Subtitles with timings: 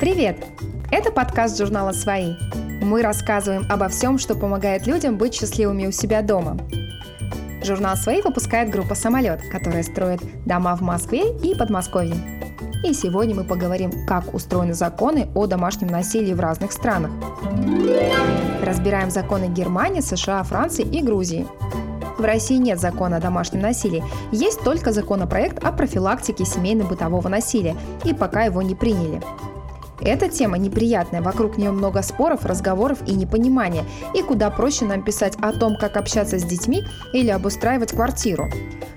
[0.00, 0.46] Привет!
[0.90, 2.32] Это подкаст журнала «Свои».
[2.80, 6.56] Мы рассказываем обо всем, что помогает людям быть счастливыми у себя дома.
[7.62, 12.16] Журнал «Свои» выпускает группа «Самолет», которая строит дома в Москве и Подмосковье.
[12.82, 17.10] И сегодня мы поговорим, как устроены законы о домашнем насилии в разных странах.
[18.64, 21.46] Разбираем законы Германии, США, Франции и Грузии.
[22.16, 24.02] В России нет закона о домашнем насилии.
[24.32, 29.20] Есть только законопроект о профилактике семейно-бытового насилия, и пока его не приняли.
[30.02, 35.34] Эта тема неприятная, вокруг нее много споров, разговоров и непонимания, и куда проще нам писать
[35.40, 38.48] о том, как общаться с детьми или обустраивать квартиру.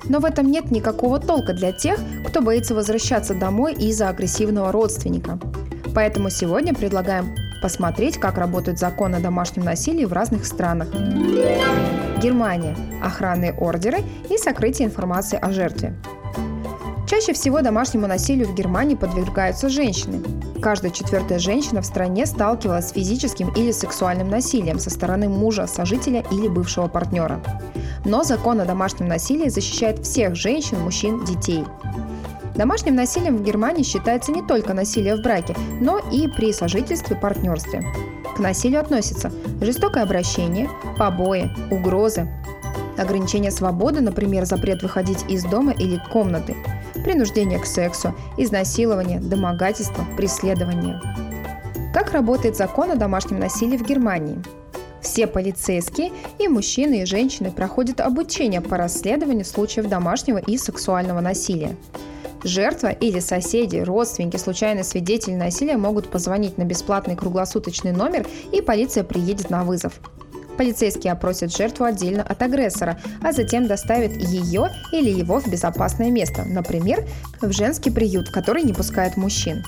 [0.06, 5.40] Но в этом нет никакого толка для тех, кто боится возвращаться домой из-за агрессивного родственника.
[5.94, 10.90] Поэтому сегодня предлагаем посмотреть, как работают законы о домашнем насилии в разных странах.
[12.22, 12.76] Германия.
[13.02, 14.00] Охранные ордеры
[14.30, 15.94] и сокрытие информации о жертве.
[17.24, 20.22] Чаще всего домашнему насилию в Германии подвергаются женщины.
[20.62, 26.26] Каждая четвертая женщина в стране сталкивалась с физическим или сексуальным насилием со стороны мужа, сожителя
[26.32, 27.42] или бывшего партнера.
[28.04, 31.64] Но закон о домашнем насилии защищает всех женщин, мужчин, детей.
[32.58, 37.86] Домашним насилием в Германии считается не только насилие в браке, но и при сожительстве партнерстве.
[38.36, 42.28] К насилию относятся жестокое обращение, побои, угрозы,
[42.98, 46.54] ограничение свободы, например, запрет выходить из дома или комнаты,
[47.04, 51.02] принуждение к сексу, изнасилование, домогательство, преследование.
[51.94, 54.42] Как работает закон о домашнем насилии в Германии?
[55.02, 61.76] Все полицейские, и мужчины, и женщины проходят обучение по расследованию случаев домашнего и сексуального насилия.
[62.44, 69.04] Жертва или соседи, родственники, случайные свидетели насилия могут позвонить на бесплатный круглосуточный номер, и полиция
[69.04, 69.94] приедет на вызов.
[70.58, 76.44] Полицейские опросят жертву отдельно от агрессора, а затем доставят ее или его в безопасное место,
[76.46, 77.06] например,
[77.42, 79.64] в женский приют, который не пускает мужчин.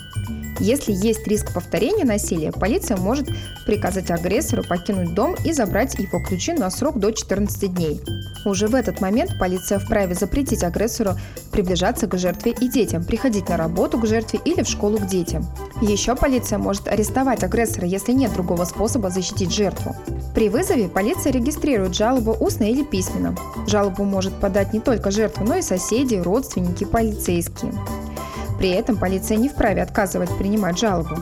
[0.59, 3.30] Если есть риск повторения насилия, полиция может
[3.66, 8.02] приказать агрессору покинуть дом и забрать его ключи на срок до 14 дней.
[8.46, 11.12] Уже в этот момент полиция вправе запретить агрессору
[11.52, 15.46] приближаться к жертве и детям, приходить на работу к жертве или в школу к детям.
[15.81, 19.96] Еще полиция может арестовать агрессора, если нет другого способа защитить жертву.
[20.34, 23.35] При вызове полиция регистрирует жалобу устно или письменно.
[23.68, 27.74] Жалобу может подать не только жертва, но и соседи, родственники, полицейские.
[28.58, 31.16] При этом полиция не вправе отказывать принимать жалобу.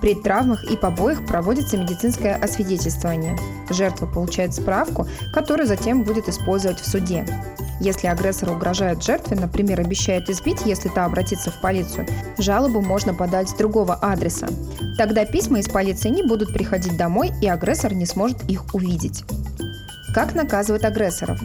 [0.00, 3.36] При травмах и побоях проводится медицинское освидетельствование.
[3.70, 7.26] Жертва получает справку, которую затем будет использовать в суде.
[7.80, 12.06] Если агрессор угрожает жертве, например, обещает избить, если та обратится в полицию,
[12.38, 14.48] жалобу можно подать с другого адреса.
[14.96, 19.24] Тогда письма из полиции не будут приходить домой, и агрессор не сможет их увидеть.
[20.14, 21.38] Как наказывать агрессоров?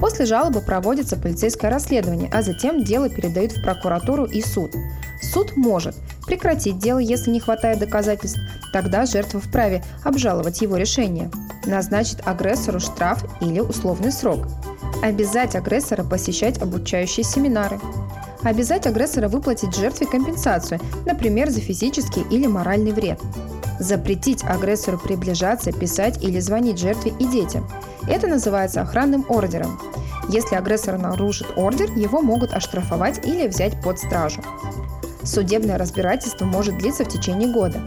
[0.00, 4.74] После жалобы проводится полицейское расследование, а затем дело передают в прокуратуру и суд.
[5.20, 5.94] Суд может
[6.26, 8.40] прекратить дело, если не хватает доказательств,
[8.72, 11.30] тогда жертва вправе обжаловать его решение,
[11.66, 14.46] назначить агрессору штраф или условный срок,
[15.02, 17.78] обязать агрессора посещать обучающие семинары,
[18.42, 23.20] обязать агрессора выплатить жертве компенсацию, например, за физический или моральный вред,
[23.78, 27.68] запретить агрессору приближаться, писать или звонить жертве и детям.
[28.10, 29.80] Это называется охранным ордером.
[30.28, 34.42] Если агрессор нарушит ордер, его могут оштрафовать или взять под стражу.
[35.22, 37.80] Судебное разбирательство может длиться в течение года.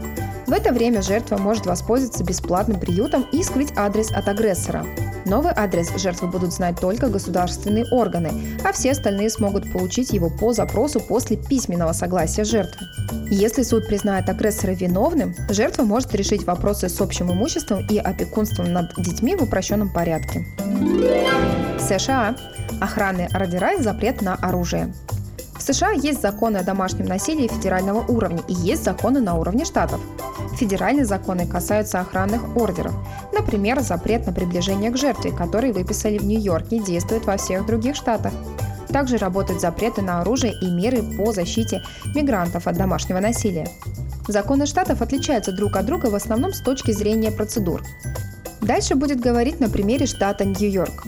[0.54, 4.86] Это время жертва может воспользоваться бесплатным приютом и скрыть адрес от агрессора.
[5.26, 8.30] Новый адрес жертвы будут знать только государственные органы,
[8.64, 12.86] а все остальные смогут получить его по запросу после письменного согласия жертвы.
[13.30, 18.94] Если суд признает агрессора виновным, жертва может решить вопросы с общим имуществом и опекунством над
[18.96, 20.46] детьми в упрощенном порядке.
[21.80, 22.36] США.
[22.80, 24.94] Охранные ордера и запрет на оружие.
[25.58, 30.00] В США есть законы о домашнем насилии федерального уровня и есть законы на уровне штатов.
[30.56, 32.94] Федеральные законы касаются охранных ордеров.
[33.32, 38.32] Например, запрет на приближение к жертве, который выписали в Нью-Йорке, действует во всех других штатах.
[38.88, 41.82] Также работают запреты на оружие и меры по защите
[42.14, 43.68] мигрантов от домашнего насилия.
[44.28, 47.82] Законы штатов отличаются друг от друга в основном с точки зрения процедур.
[48.60, 51.04] Дальше будет говорить на примере штата Нью-Йорк.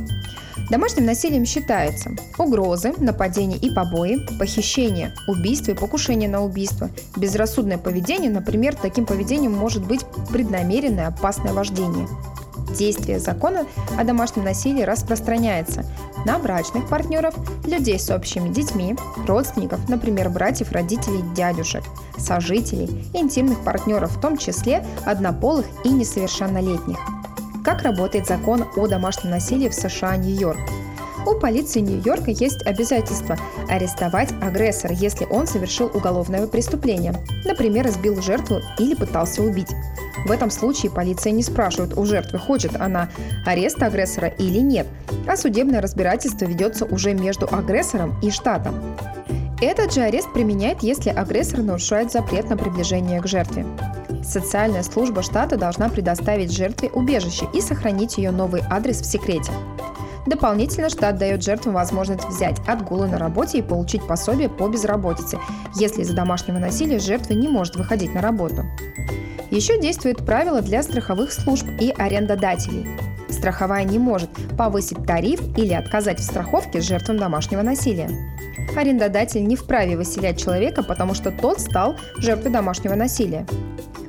[0.70, 8.31] Домашним насилием считается угрозы, нападения и побои, похищение, убийство и покушение на убийство, безрассудное поведение,
[8.31, 10.00] например, таким поведением может быть
[10.31, 12.08] преднамеренное опасное вождение.
[12.76, 13.64] Действие закона
[13.97, 15.85] о домашнем насилии распространяется
[16.25, 21.85] на брачных партнеров, людей с общими детьми, родственников, например, братьев, родителей, дядюшек,
[22.19, 26.99] сожителей, интимных партнеров, в том числе однополых и несовершеннолетних–
[27.67, 30.61] как работает закон о домашнем насилии в США Нью-Йорк?
[31.27, 33.37] У полиции Нью-Йорка есть обязательство
[33.69, 37.13] арестовать агрессора, если он совершил уголовное преступление,
[37.45, 39.71] например, избил жертву или пытался убить.
[40.27, 43.09] В этом случае полиция не спрашивает у жертвы, хочет она
[43.45, 44.87] ареста агрессора или нет,
[45.27, 48.77] а судебное разбирательство ведется уже между агрессором и штатом.
[49.61, 53.67] Этот же арест применяет, если агрессор нарушает запрет на приближение к жертве.
[54.26, 59.52] Социальная служба штата должна предоставить жертве убежище и сохранить ее новый адрес в секрете.
[60.26, 65.38] Дополнительно штат дает жертвам возможность взять отгулы на работе и получить пособие по безработице,
[65.76, 68.64] если из-за домашнего насилия жертва не может выходить на работу.
[69.52, 72.88] Еще действует правило для страховых служб и арендодателей.
[73.29, 78.11] Страховая не может повысить тариф или отказать в страховке жертвам домашнего насилия.
[78.76, 83.46] Арендодатель не вправе выселять человека, потому что тот стал жертвой домашнего насилия.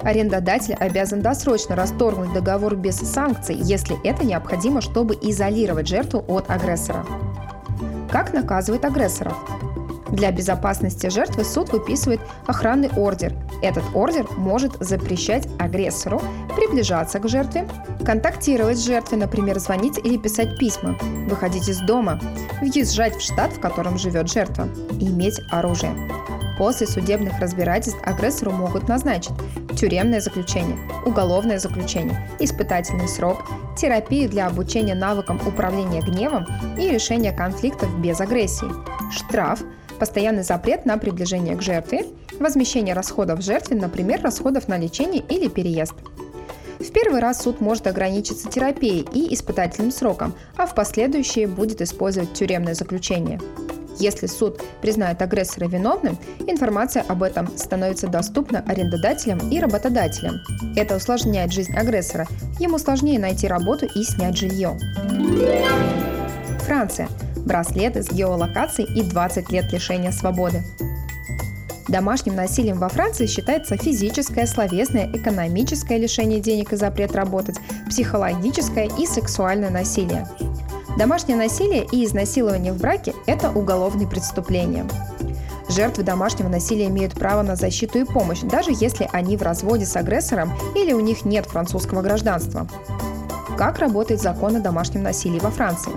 [0.01, 7.05] Арендодатель обязан досрочно расторгнуть договор без санкций, если это необходимо, чтобы изолировать жертву от агрессора.
[8.11, 9.35] Как наказывать агрессоров?
[10.09, 13.33] Для безопасности жертвы суд выписывает охранный ордер.
[13.61, 16.21] Этот ордер может запрещать агрессору
[16.55, 17.67] приближаться к жертве,
[18.05, 20.97] контактировать с жертвой, например, звонить или писать письма,
[21.27, 22.19] выходить из дома,
[22.61, 25.94] въезжать в штат, в котором живет жертва, и иметь оружие.
[26.57, 29.33] После судебных разбирательств агрессору могут назначить
[29.77, 33.45] тюремное заключение, уголовное заключение, испытательный срок,
[33.77, 36.45] терапию для обучения навыкам управления гневом
[36.77, 38.68] и решения конфликтов без агрессии,
[39.12, 39.62] штраф,
[40.00, 42.06] постоянный запрет на приближение к жертве,
[42.39, 45.94] возмещение расходов жертве, например, расходов на лечение или переезд.
[46.80, 52.33] В первый раз суд может ограничиться терапией и испытательным сроком, а в последующие будет использовать
[52.33, 53.39] тюремное заключение.
[53.99, 60.41] Если суд признает агрессора виновным, информация об этом становится доступна арендодателям и работодателям.
[60.75, 62.27] Это усложняет жизнь агрессора.
[62.59, 64.77] Ему сложнее найти работу и снять жилье.
[66.65, 67.07] Франция
[67.47, 70.63] браслеты с геолокацией и 20 лет лишения свободы.
[71.88, 77.55] Домашним насилием во Франции считается физическое, словесное, экономическое лишение денег и запрет работать,
[77.88, 80.27] психологическое и сексуальное насилие.
[80.97, 84.83] Домашнее насилие и изнасилование в браке– это уголовные преступления.
[85.69, 89.95] Жертвы домашнего насилия имеют право на защиту и помощь, даже если они в разводе с
[89.95, 92.67] агрессором или у них нет французского гражданства.
[93.59, 95.91] Как работает закон о домашнем насилии во Франции?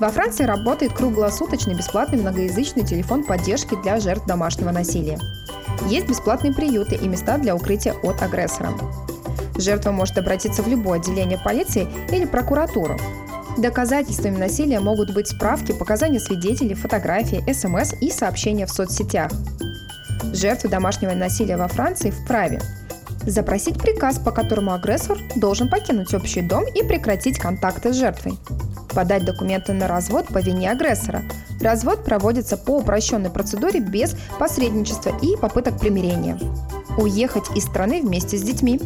[0.00, 5.18] Во Франции работает круглосуточный бесплатный многоязычный телефон поддержки для жертв домашнего насилия.
[5.88, 8.70] Есть бесплатные приюты и места для укрытия от агрессора.
[9.58, 12.96] Жертва может обратиться в любое отделение полиции или прокуратуру.
[13.58, 19.32] Доказательствами насилия могут быть справки, показания свидетелей, фотографии, СМС и сообщения в соцсетях.
[20.32, 22.60] Жертвы домашнего насилия во Франции вправе
[23.24, 28.38] запросить приказ, по которому агрессор должен покинуть общий дом и прекратить контакты с жертвой
[28.96, 31.22] подать документы на развод по вине агрессора.
[31.60, 36.38] Развод проводится по упрощенной процедуре без посредничества и попыток примирения.
[36.96, 38.80] Уехать из страны вместе с детьми.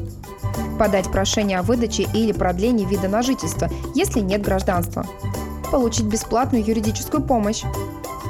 [0.80, 5.04] Подать прошение о выдаче или продлении вида на жительство, если нет гражданства.
[5.70, 7.64] Получить бесплатную юридическую помощь.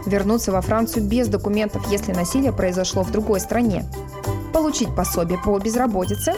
[0.05, 3.85] Вернуться во Францию без документов, если насилие произошло в другой стране.
[4.53, 6.35] Получить пособие по безработице.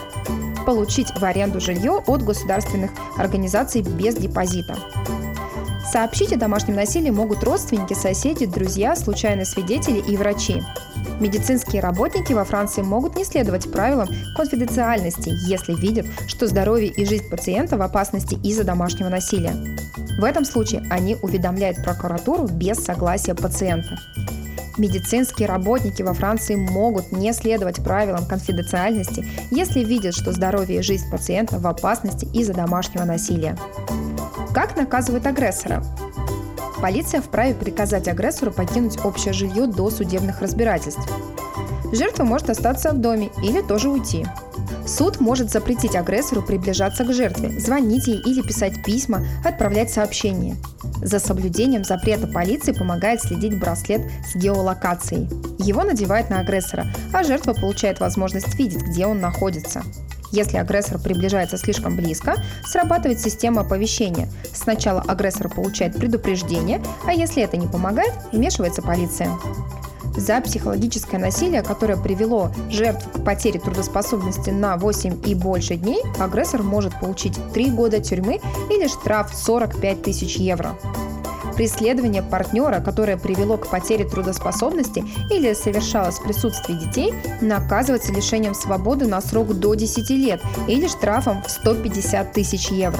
[0.66, 4.76] Получить в аренду жилье от государственных организаций без депозита.
[5.92, 10.62] Сообщить о домашнем насилии могут родственники, соседи, друзья, случайные свидетели и врачи.
[11.20, 17.28] Медицинские работники во Франции могут не следовать правилам конфиденциальности, если видят, что здоровье и жизнь
[17.28, 19.54] пациента в опасности из-за домашнего насилия.
[20.18, 23.98] В этом случае они уведомляют прокуратуру без согласия пациента.
[24.78, 31.10] Медицинские работники во Франции могут не следовать правилам конфиденциальности, если видят, что здоровье и жизнь
[31.10, 33.58] пациента в опасности из-за домашнего насилия.
[34.54, 35.82] Как наказывают агрессора?
[36.82, 41.08] Полиция вправе приказать агрессору покинуть общее жилье до судебных разбирательств.
[41.90, 44.26] Жертва может остаться в доме или тоже уйти.
[44.86, 50.56] Суд может запретить агрессору приближаться к жертве, звонить ей или писать письма, отправлять сообщения.
[51.02, 55.30] За соблюдением запрета полиции помогает следить браслет с геолокацией.
[55.58, 59.82] Его надевают на агрессора, а жертва получает возможность видеть, где он находится.
[60.32, 64.28] Если агрессор приближается слишком близко, срабатывает система оповещения.
[64.52, 69.30] Сначала агрессор получает предупреждение, а если это не помогает, вмешивается полиция.
[70.16, 76.62] За психологическое насилие, которое привело жертву к потере трудоспособности на 8 и больше дней, агрессор
[76.62, 80.76] может получить 3 года тюрьмы или штраф 45 тысяч евро.
[81.62, 89.06] Преследование партнера, которое привело к потере трудоспособности или совершалось в присутствии детей, наказывается лишением свободы
[89.06, 92.98] на срок до 10 лет или штрафом в 150 тысяч евро.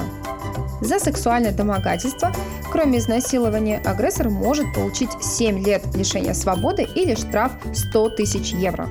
[0.81, 2.31] За сексуальное домогательство,
[2.71, 8.88] кроме изнасилования, агрессор может получить 7 лет лишения свободы или штраф 100 тысяч евро.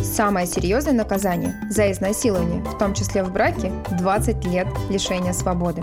[0.00, 5.82] Самое серьезное наказание за изнасилование, в том числе в браке, 20 лет лишения свободы.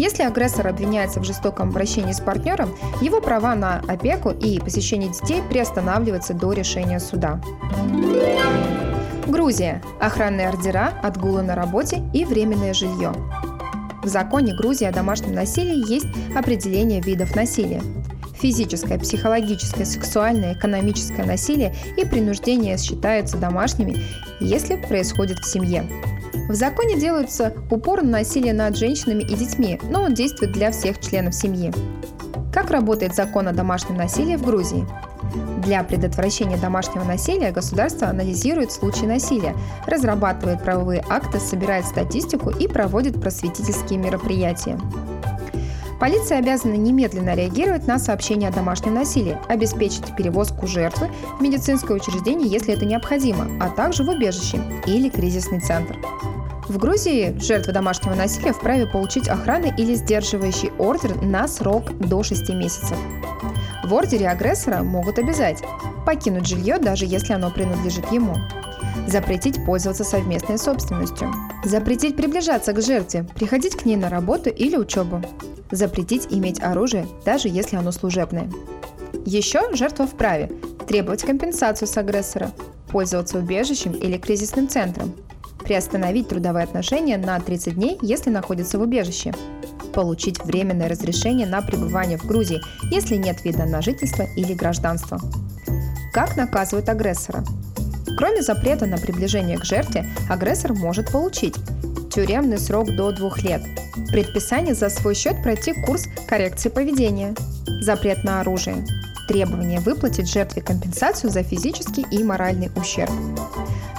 [0.00, 5.42] Если агрессор обвиняется в жестоком обращении с партнером, его права на опеку и посещение детей
[5.46, 7.38] приостанавливаются до решения суда.
[9.26, 9.82] Грузия.
[10.00, 13.12] Охранные ордера, отгулы на работе и временное жилье.
[14.02, 17.82] В законе Грузии о домашнем насилии есть определение видов насилия.
[18.40, 23.98] Физическое, психологическое, сексуальное, экономическое насилие и принуждение считаются домашними,
[24.40, 25.84] если происходит в семье.
[26.50, 31.00] В законе делается упор на насилие над женщинами и детьми, но он действует для всех
[31.00, 31.72] членов семьи.
[32.52, 34.84] Как работает закон о домашнем насилии в Грузии?
[35.62, 39.54] Для предотвращения домашнего насилия государство анализирует случаи насилия,
[39.86, 44.76] разрабатывает правовые акты, собирает статистику и проводит просветительские мероприятия.
[46.00, 52.48] Полиция обязана немедленно реагировать на сообщения о домашнем насилии, обеспечить перевозку жертвы в медицинское учреждение,
[52.48, 55.96] если это необходимо, а также в убежище или кризисный центр.
[56.70, 62.48] В Грузии жертвы домашнего насилия вправе получить охраны или сдерживающий ордер на срок до 6
[62.50, 62.96] месяцев.
[63.82, 65.64] В ордере агрессора могут обязать
[66.06, 68.36] покинуть жилье, даже если оно принадлежит ему,
[69.08, 71.34] запретить пользоваться совместной собственностью,
[71.64, 75.20] запретить приближаться к жертве, приходить к ней на работу или учебу,
[75.72, 78.48] запретить иметь оружие, даже если оно служебное.
[79.26, 80.52] Еще жертва вправе
[80.86, 82.52] требовать компенсацию с агрессора,
[82.92, 85.12] пользоваться убежищем или кризисным центром,
[85.70, 89.32] приостановить трудовые отношения на 30 дней, если находится в убежище,
[89.94, 92.60] получить временное разрешение на пребывание в Грузии,
[92.90, 95.20] если нет вида на жительство или гражданство.
[96.12, 97.44] Как наказывают агрессора?
[98.18, 101.54] Кроме запрета на приближение к жертве, агрессор может получить
[102.12, 103.62] тюремный срок до двух лет,
[104.10, 107.32] предписание за свой счет пройти курс коррекции поведения,
[107.80, 108.84] запрет на оружие,
[109.28, 113.12] требование выплатить жертве компенсацию за физический и моральный ущерб,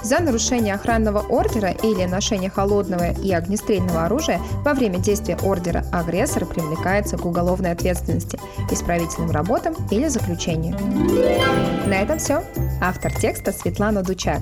[0.02, 6.44] за нарушение охранного ордера или ношение холодного и огнестрельного оружия во время действия ордера агрессор
[6.44, 8.38] привлекается к уголовной ответственности,
[8.70, 10.76] исправительным работам или заключению.
[11.86, 12.42] На этом все.
[12.80, 14.40] Автор текста Светлана Дучак.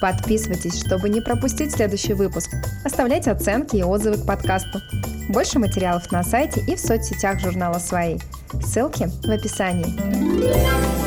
[0.00, 2.50] Подписывайтесь, чтобы не пропустить следующий выпуск.
[2.84, 4.80] Оставляйте оценки и отзывы к подкасту.
[5.28, 8.18] Больше материалов на сайте и в соцсетях журнала «Свои».
[8.64, 10.99] Ссылки в описании.